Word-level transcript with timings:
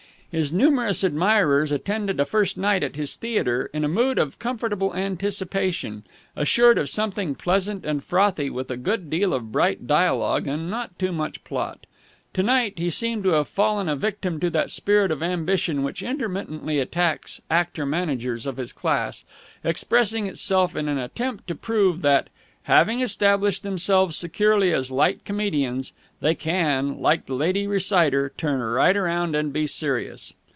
His 0.33 0.53
numerous 0.53 1.03
admirers 1.03 1.73
attended 1.73 2.17
a 2.17 2.25
first 2.25 2.55
night 2.55 2.83
at 2.83 2.95
his 2.95 3.17
theatre 3.17 3.69
in 3.73 3.83
a 3.83 3.89
mood 3.89 4.17
of 4.17 4.39
comfortable 4.39 4.95
anticipation, 4.95 6.05
assured 6.37 6.77
of 6.77 6.87
something 6.87 7.35
pleasant 7.35 7.83
and 7.83 8.01
frothy 8.01 8.49
with 8.49 8.71
a 8.71 8.77
good 8.77 9.09
deal 9.09 9.33
of 9.33 9.51
bright 9.51 9.87
dialogue 9.87 10.47
and 10.47 10.69
not 10.71 10.97
too 10.97 11.11
much 11.11 11.43
plot. 11.43 11.85
To 12.33 12.43
night 12.43 12.79
he 12.79 12.89
seemed 12.89 13.23
to 13.23 13.31
have 13.33 13.49
fallen 13.49 13.89
a 13.89 13.95
victim 13.97 14.39
to 14.39 14.49
that 14.51 14.71
spirit 14.71 15.11
of 15.11 15.21
ambition 15.21 15.83
which 15.83 16.01
intermittently 16.01 16.79
attacks 16.79 17.41
actor 17.51 17.85
managers 17.85 18.45
of 18.45 18.55
his 18.55 18.71
class, 18.71 19.25
expressing 19.65 20.27
itself 20.27 20.77
in 20.77 20.87
an 20.87 20.97
attempt 20.97 21.45
to 21.49 21.55
prove 21.55 22.01
that, 22.03 22.29
having 22.65 23.01
established 23.01 23.63
themselves 23.63 24.15
securely 24.15 24.71
as 24.71 24.91
light 24.91 25.25
comedians, 25.25 25.91
they 26.19 26.35
can, 26.35 26.99
like 27.01 27.25
the 27.25 27.33
lady 27.33 27.65
reciter, 27.65 28.31
turn 28.37 28.59
right 28.61 28.95
around 28.95 29.35
and 29.35 29.51
be 29.51 29.65
serious. 29.65 30.35